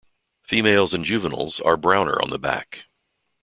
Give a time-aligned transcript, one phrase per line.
[0.41, 2.85] Females and juveniles are browner on the back.